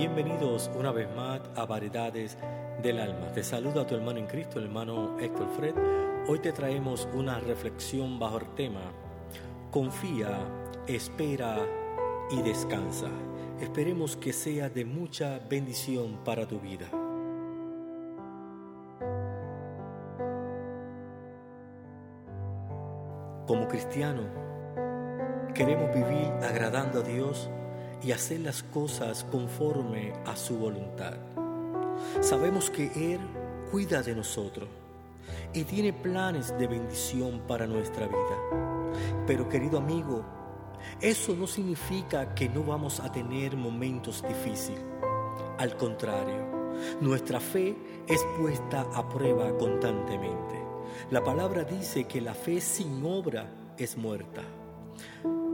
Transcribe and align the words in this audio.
Bienvenidos 0.00 0.70
una 0.78 0.92
vez 0.92 1.14
más 1.14 1.42
a 1.56 1.66
Variedades 1.66 2.38
del 2.82 3.00
Alma. 3.00 3.30
Te 3.34 3.42
saluda 3.42 3.86
tu 3.86 3.94
hermano 3.94 4.18
en 4.18 4.26
Cristo, 4.26 4.58
el 4.58 4.64
hermano 4.64 5.18
Héctor 5.20 5.46
Fred. 5.58 5.74
Hoy 6.26 6.38
te 6.38 6.52
traemos 6.52 7.06
una 7.12 7.38
reflexión 7.38 8.18
bajo 8.18 8.38
el 8.38 8.46
tema 8.54 8.80
Confía, 9.70 10.38
espera 10.86 11.58
y 12.30 12.40
descansa. 12.40 13.08
Esperemos 13.60 14.16
que 14.16 14.32
sea 14.32 14.70
de 14.70 14.86
mucha 14.86 15.38
bendición 15.50 16.20
para 16.24 16.48
tu 16.48 16.58
vida. 16.60 16.88
Como 23.46 23.68
cristiano, 23.68 24.22
queremos 25.52 25.94
vivir 25.94 26.32
agradando 26.42 27.00
a 27.00 27.02
Dios 27.02 27.50
y 28.02 28.12
hacer 28.12 28.40
las 28.40 28.62
cosas 28.62 29.24
conforme 29.30 30.12
a 30.26 30.36
su 30.36 30.56
voluntad. 30.56 31.14
Sabemos 32.20 32.70
que 32.70 32.90
Él 32.94 33.20
cuida 33.70 34.02
de 34.02 34.14
nosotros 34.14 34.68
y 35.52 35.64
tiene 35.64 35.92
planes 35.92 36.56
de 36.58 36.66
bendición 36.66 37.42
para 37.46 37.66
nuestra 37.66 38.06
vida. 38.06 38.94
Pero 39.26 39.48
querido 39.48 39.78
amigo, 39.78 40.24
eso 41.00 41.34
no 41.34 41.46
significa 41.46 42.34
que 42.34 42.48
no 42.48 42.64
vamos 42.64 43.00
a 43.00 43.12
tener 43.12 43.56
momentos 43.56 44.24
difíciles. 44.26 44.82
Al 45.58 45.76
contrario, 45.76 46.74
nuestra 47.00 47.38
fe 47.38 47.76
es 48.08 48.24
puesta 48.38 48.86
a 48.94 49.08
prueba 49.08 49.56
constantemente. 49.58 50.58
La 51.10 51.22
palabra 51.22 51.64
dice 51.64 52.04
que 52.04 52.20
la 52.20 52.34
fe 52.34 52.60
sin 52.60 53.04
obra 53.04 53.46
es 53.76 53.96
muerta 53.96 54.42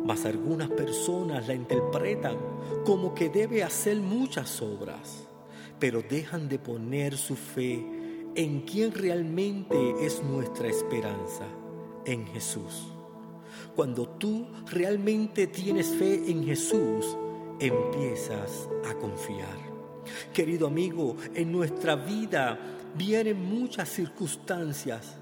mas 0.06 0.24
algunas 0.24 0.68
personas 0.70 1.48
la 1.48 1.54
interpretan 1.54 2.36
como 2.84 3.12
que 3.12 3.28
debe 3.28 3.64
hacer 3.64 3.96
muchas 3.96 4.62
obras, 4.62 5.26
pero 5.80 6.00
dejan 6.00 6.48
de 6.48 6.60
poner 6.60 7.16
su 7.16 7.34
fe 7.34 7.84
en 8.36 8.60
quien 8.60 8.92
realmente 8.92 9.76
es 10.00 10.22
nuestra 10.22 10.68
esperanza, 10.68 11.44
en 12.04 12.24
Jesús. 12.28 12.86
Cuando 13.74 14.08
tú 14.10 14.46
realmente 14.70 15.48
tienes 15.48 15.88
fe 15.88 16.30
en 16.30 16.44
Jesús, 16.44 17.16
empiezas 17.58 18.68
a 18.88 18.94
confiar. 18.94 19.58
Querido 20.32 20.68
amigo, 20.68 21.16
en 21.34 21.50
nuestra 21.50 21.96
vida 21.96 22.58
vienen 22.94 23.42
muchas 23.42 23.88
circunstancias 23.88 25.16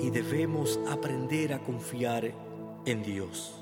y 0.00 0.08
debemos 0.08 0.80
aprender 0.88 1.52
a 1.52 1.58
confiar 1.58 2.32
en 2.86 3.02
Dios. 3.02 3.60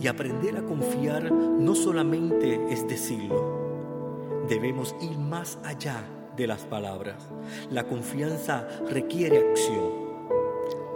Y 0.00 0.06
aprender 0.06 0.56
a 0.56 0.62
confiar 0.62 1.32
no 1.32 1.74
solamente 1.74 2.60
es 2.70 2.86
decirlo, 2.86 3.66
debemos 4.48 4.94
ir 5.00 5.18
más 5.18 5.58
allá 5.64 6.04
de 6.36 6.46
las 6.46 6.64
palabras. 6.64 7.16
La 7.70 7.84
confianza 7.84 8.66
requiere 8.90 9.38
acción. 9.38 10.06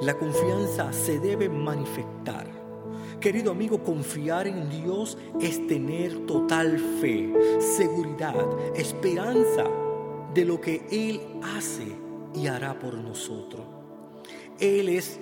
La 0.02 0.16
confianza 0.16 0.92
se 0.92 1.18
debe 1.18 1.48
manifestar. 1.48 2.46
Querido 3.20 3.52
amigo, 3.52 3.82
confiar 3.82 4.46
en 4.46 4.70
Dios 4.70 5.18
es 5.40 5.66
tener 5.66 6.26
total 6.26 6.78
fe, 7.00 7.32
seguridad, 7.58 8.46
esperanza 8.74 9.64
de 10.32 10.44
lo 10.44 10.60
que 10.60 10.86
Él 10.90 11.20
hace 11.56 11.86
y 12.34 12.46
hará 12.46 12.78
por 12.78 12.94
nosotros. 12.94 13.62
Él 14.58 14.88
es 14.88 15.18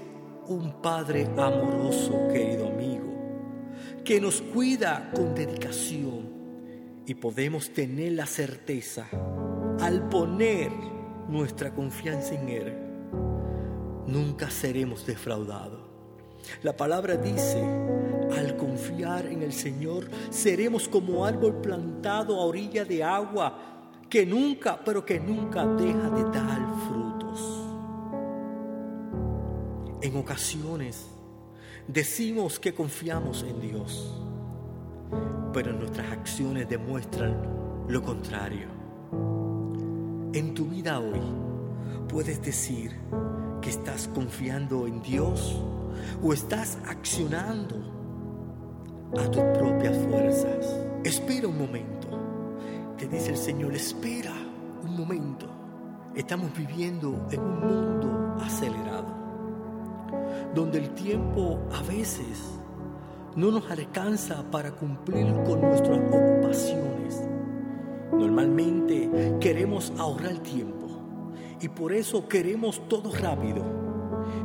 un 0.47 0.81
Padre 0.81 1.29
amoroso, 1.37 2.29
querido 2.33 2.69
amigo 2.69 3.08
que 4.09 4.23
nos 4.23 4.41
cuida 4.41 5.11
con 5.15 5.35
dedicación 5.35 6.31
y 7.05 7.13
podemos 7.13 7.75
tener 7.75 8.13
la 8.13 8.25
certeza 8.25 9.07
al 9.83 10.09
poner 10.09 10.73
nuestra 11.29 11.75
confianza 11.75 12.33
en 12.33 12.49
Él, 12.49 12.73
nunca 14.07 14.49
seremos 14.49 15.05
defraudados. 15.05 15.83
La 16.63 16.75
palabra 16.75 17.19
dice, 17.19 17.63
al 18.35 18.57
confiar 18.57 19.27
en 19.27 19.43
el 19.43 19.53
Señor, 19.53 20.09
seremos 20.31 20.89
como 20.89 21.27
árbol 21.27 21.61
plantado 21.61 22.41
a 22.41 22.47
orilla 22.47 22.87
de 22.87 23.05
agua, 23.05 23.91
que 24.09 24.25
nunca, 24.25 24.83
pero 24.83 25.05
que 25.05 25.21
nunca 25.21 25.67
deja 25.67 26.09
de 26.09 26.23
dar 26.31 26.67
frutos. 26.89 27.63
En 30.01 30.17
ocasiones, 30.17 31.18
Decimos 31.87 32.59
que 32.59 32.75
confiamos 32.75 33.43
en 33.43 33.61
Dios, 33.61 34.15
pero 35.53 35.73
nuestras 35.73 36.13
acciones 36.13 36.69
demuestran 36.69 37.37
lo 37.89 38.03
contrario. 38.03 38.69
En 40.33 40.55
tu 40.55 40.67
vida 40.67 41.01
hoy 41.01 41.21
puedes 42.09 42.43
decir 42.43 42.95
que 43.63 43.71
estás 43.71 44.09
confiando 44.09 44.87
en 44.87 45.01
Dios 45.01 45.63
o 46.23 46.33
estás 46.33 46.79
accionando 46.87 47.77
a 49.17 49.31
tus 49.31 49.43
propias 49.59 49.97
fuerzas. 50.07 50.77
Espera 51.05 51.49
un 51.49 51.59
momento. 51.59 52.09
Te 52.99 53.09
dice 53.09 53.31
el 53.31 53.39
Señor, 53.39 53.75
espera 53.75 54.35
un 54.83 54.97
momento. 54.97 55.47
Estamos 56.15 56.53
viviendo 56.57 57.27
en 57.31 57.41
un 57.41 57.61
mundo 57.61 58.37
acelerado 58.43 59.18
donde 60.55 60.79
el 60.79 60.91
tiempo 60.91 61.59
a 61.73 61.83
veces 61.83 62.59
no 63.37 63.51
nos 63.51 63.71
alcanza 63.71 64.43
para 64.51 64.73
cumplir 64.73 65.27
con 65.47 65.61
nuestras 65.61 65.99
ocupaciones. 65.99 67.23
Normalmente 68.13 69.37
queremos 69.41 69.93
ahorrar 69.99 70.39
tiempo 70.39 70.89
y 71.61 71.69
por 71.69 71.93
eso 71.93 72.27
queremos 72.29 72.89
todo 72.89 73.13
rápido. 73.15 73.63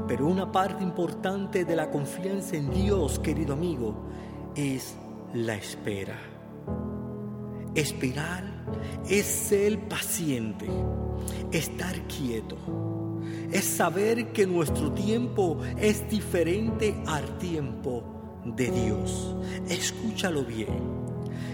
Pero 0.08 0.28
una 0.28 0.52
parte 0.52 0.84
importante 0.84 1.66
de 1.66 1.76
la 1.76 1.90
confianza 1.90 2.56
en 2.56 2.70
Dios, 2.70 3.20
querido 3.20 3.54
amigo, 3.54 3.96
es 4.56 4.96
la 5.34 5.56
espera. 5.56 6.20
Esperar 7.74 8.44
es 9.10 9.26
ser 9.26 9.80
paciente, 9.88 10.68
estar 11.52 12.00
quieto 12.08 12.93
es 13.54 13.66
saber 13.66 14.34
que 14.34 14.48
nuestro 14.48 14.92
tiempo 14.92 15.60
es 15.78 16.10
diferente 16.10 16.96
al 17.06 17.38
tiempo 17.38 18.04
de 18.46 18.72
Dios. 18.72 19.36
Escúchalo 19.70 20.44
bien. 20.44 20.74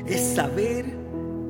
Es 0.07 0.35
saber 0.35 0.85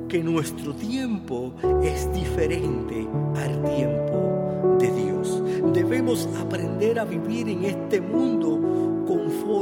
que 0.07 0.23
nuestro 0.23 0.73
tiempo 0.73 1.53
es 1.83 2.11
diferente 2.13 3.07
al 3.35 3.63
tiempo 3.75 4.75
de 4.79 4.91
Dios. 4.91 5.43
Debemos 5.71 6.27
aprender 6.41 6.99
a 6.99 7.05
vivir 7.05 7.47
en 7.47 7.65
este 7.65 8.01
mundo 8.01 9.05
conforme 9.07 9.58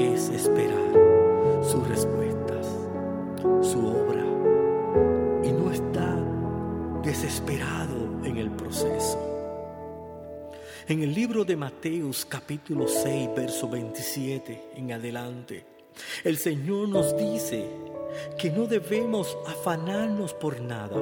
es 0.00 0.30
esperar 0.30 0.92
sus 1.62 1.86
respuestas, 1.86 2.66
su 3.62 3.86
obra, 3.86 4.24
y 5.44 5.52
no 5.52 5.70
estar 5.70 7.02
desesperado 7.02 8.24
en 8.24 8.38
el 8.38 8.50
proceso. 8.50 9.18
En 10.88 11.02
el 11.02 11.14
libro 11.14 11.44
de 11.44 11.56
Mateos 11.56 12.24
capítulo 12.24 12.88
6, 12.88 13.30
verso 13.36 13.68
27 13.68 14.72
en 14.76 14.92
adelante, 14.92 15.66
el 16.24 16.38
Señor 16.38 16.88
nos 16.88 17.16
dice 17.16 17.68
que 18.38 18.50
no 18.50 18.66
debemos 18.66 19.36
afanarnos 19.46 20.32
por 20.34 20.60
nada, 20.60 21.00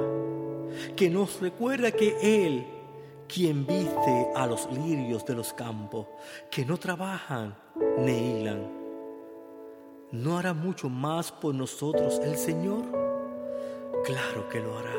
que 0.95 1.09
nos 1.09 1.39
recuerda 1.39 1.91
que 1.91 2.17
Él 2.21 2.65
quien 3.27 3.65
viste 3.65 4.27
a 4.35 4.45
los 4.45 4.69
lirios 4.71 5.25
de 5.25 5.35
los 5.35 5.53
campos, 5.53 6.07
que 6.51 6.65
no 6.65 6.77
trabajan 6.77 7.55
ni 7.99 8.41
hilan, 8.41 8.78
¿no 10.11 10.37
hará 10.37 10.53
mucho 10.53 10.89
más 10.89 11.31
por 11.31 11.53
nosotros 11.53 12.19
el 12.23 12.35
Señor? 12.35 12.83
Claro 14.05 14.49
que 14.49 14.59
lo 14.59 14.77
hará, 14.77 14.95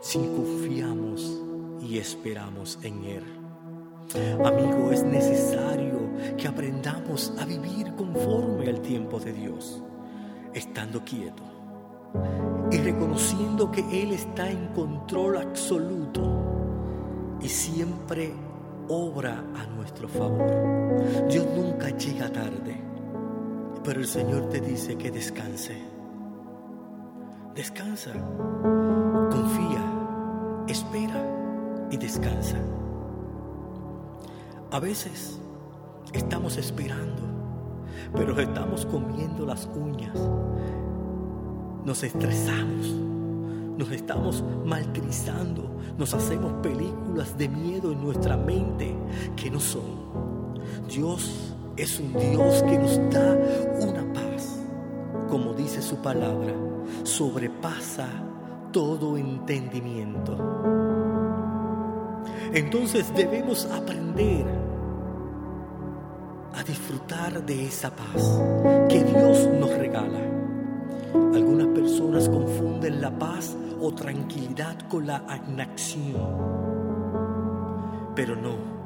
si 0.00 0.18
confiamos 0.18 1.40
y 1.80 1.98
esperamos 1.98 2.78
en 2.82 3.04
Él. 3.04 3.24
Amigo, 4.44 4.90
es 4.92 5.04
necesario 5.04 5.98
que 6.36 6.48
aprendamos 6.48 7.32
a 7.40 7.44
vivir 7.44 7.94
conforme 7.94 8.68
al 8.68 8.80
tiempo 8.80 9.18
de 9.18 9.32
Dios, 9.32 9.82
estando 10.52 11.04
quieto 11.04 11.42
y 12.70 12.78
reconociendo 12.78 13.70
que 13.70 14.02
Él 14.02 14.12
está 14.12 14.50
en 14.50 14.68
control 14.68 15.38
absoluto 15.38 16.20
y 17.40 17.48
siempre 17.48 18.32
obra 18.88 19.44
a 19.56 19.66
nuestro 19.66 20.08
favor. 20.08 21.28
Dios 21.28 21.46
nunca 21.56 21.90
llega 21.90 22.30
tarde, 22.30 22.89
pero 23.84 24.00
el 24.00 24.06
Señor 24.06 24.48
te 24.48 24.60
dice 24.60 24.96
que 24.96 25.10
descanse. 25.10 25.76
descansa, 27.54 28.12
confía, 29.30 29.84
espera 30.68 31.88
y 31.90 31.96
descansa. 31.96 32.56
A 34.70 34.78
veces 34.78 35.40
estamos 36.12 36.56
esperando, 36.56 37.22
pero 38.14 38.38
estamos 38.38 38.86
comiendo 38.86 39.44
las 39.44 39.68
uñas. 39.74 40.16
Nos 41.84 42.02
estresamos, 42.02 42.86
nos 43.78 43.90
estamos 43.90 44.44
maltrizando, 44.64 45.70
nos 45.98 46.14
hacemos 46.14 46.52
películas 46.62 47.36
de 47.36 47.48
miedo 47.48 47.92
en 47.92 48.00
nuestra 48.00 48.36
mente 48.36 48.96
que 49.36 49.50
no 49.50 49.58
son. 49.58 50.54
Dios 50.88 51.56
es 51.76 51.98
un 51.98 52.12
Dios 52.12 52.62
que 52.62 52.78
nos 52.78 52.96
da 53.10 53.36
una 53.80 54.12
paz, 54.12 54.58
como 55.28 55.54
dice 55.54 55.82
su 55.82 55.96
palabra, 55.96 56.52
sobrepasa 57.04 58.08
todo 58.72 59.16
entendimiento. 59.16 60.36
Entonces 62.52 63.12
debemos 63.14 63.66
aprender 63.66 64.44
a 66.54 66.62
disfrutar 66.64 67.44
de 67.44 67.66
esa 67.66 67.90
paz 67.90 68.40
que 68.88 69.02
Dios 69.04 69.48
nos 69.58 69.70
regala. 69.76 70.20
Algunas 71.34 71.68
personas 71.68 72.28
confunden 72.28 73.00
la 73.00 73.16
paz 73.16 73.56
o 73.80 73.92
tranquilidad 73.92 74.76
con 74.88 75.06
la 75.06 75.22
inacción, 75.48 76.12
pero 78.14 78.36
no, 78.36 78.79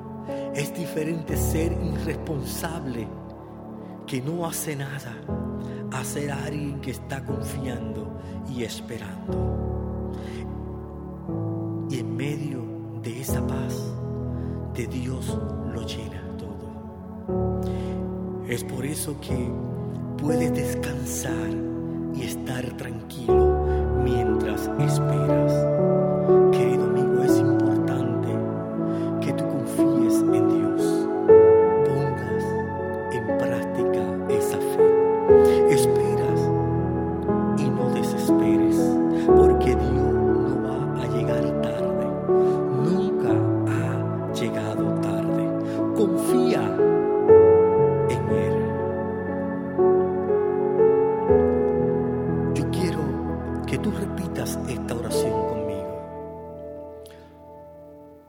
es 0.55 0.73
diferente 0.75 1.37
ser 1.37 1.73
irresponsable 1.73 3.07
que 4.07 4.21
no 4.21 4.47
hace 4.47 4.77
nada 4.77 5.15
a 5.91 6.05
ser 6.05 6.31
alguien 6.31 6.81
que 6.81 6.93
está 6.93 7.25
confiando 7.25 8.19
y 8.49 8.65
esperando. 8.65 10.13
Y 11.91 11.99
en 11.99 12.17
medio 12.17 12.63
de 13.03 13.21
esa 13.21 13.45
paz 13.47 13.95
de 14.75 14.87
Dios 14.87 15.39
lo 15.73 15.87
llena 15.87 16.23
todo. 16.39 17.61
Es 18.49 18.65
por 18.65 18.85
eso 18.85 19.19
que 19.21 19.51
puedes 20.19 20.53
descansar 20.53 21.44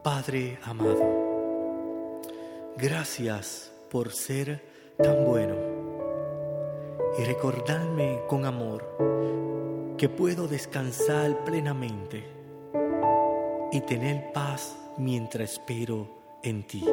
Padre 0.03 0.59
amado, 0.63 2.21
gracias 2.77 3.71
por 3.89 4.11
ser 4.11 4.61
tan 5.01 5.23
bueno 5.23 5.55
y 7.17 7.23
recordarme 7.23 8.19
con 8.27 8.45
amor 8.45 9.95
que 9.97 10.09
puedo 10.09 10.47
descansar 10.47 11.45
plenamente 11.45 12.23
y 13.71 13.79
tener 13.81 14.33
paz 14.33 14.77
mientras 14.97 15.53
espero 15.53 16.07
en 16.43 16.67
ti. 16.67 16.83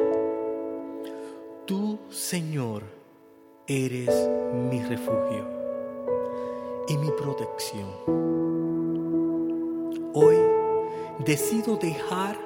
Tú, 1.65 1.99
Señor, 2.09 2.83
eres 3.67 4.29
mi 4.69 4.81
refugio 4.81 5.52
y 6.87 6.97
mi 6.97 7.11
protección. 7.11 7.87
Hoy 10.13 10.35
decido 11.25 11.77
dejar 11.77 12.37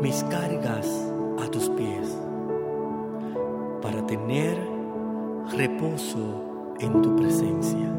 mis 0.00 0.24
cargas 0.24 0.88
a 1.40 1.46
tus 1.48 1.68
pies 1.70 2.18
para 3.80 4.04
tener 4.06 4.58
reposo 5.56 6.74
en 6.80 7.02
tu 7.02 7.16
presencia. 7.16 7.92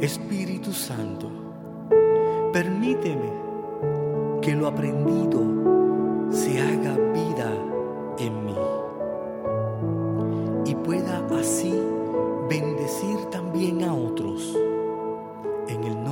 Espíritu 0.00 0.72
Santo, 0.72 1.30
permíteme 2.52 3.32
que 4.42 4.54
lo 4.54 4.66
aprendido 4.66 6.30
se 6.30 6.60
haga 6.60 6.96
vida 7.12 7.52
en 8.18 8.44
mí 8.44 8.56
y 10.66 10.74
pueda 10.74 11.24
así 11.38 11.72
bendecirte 12.48 13.33
bien 13.64 13.82
a 13.84 13.94
otros 13.94 14.54
en 15.68 15.84
el 15.84 16.03